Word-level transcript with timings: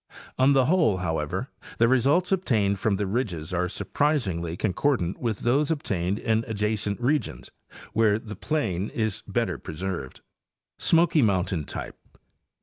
On 0.39 0.53
the 0.53 0.65
whole, 0.65 0.97
how 0.97 1.19
ever, 1.19 1.51
the 1.77 1.87
results 1.87 2.31
obtained 2.31 2.79
from 2.79 2.95
the 2.95 3.05
ridges 3.05 3.53
are 3.53 3.69
surprisingly 3.69 4.57
con 4.57 4.73
cordant 4.73 5.19
with 5.19 5.41
those 5.41 5.69
obtained 5.69 6.17
in 6.17 6.43
adjacent 6.47 6.99
regions 6.99 7.51
where 7.93 8.17
the 8.17 8.35
plain 8.35 8.89
is 8.89 9.21
better 9.27 9.59
preserved. 9.59 10.21
Smoky 10.79 11.21
Mountain 11.21 11.65
Type. 11.65 11.99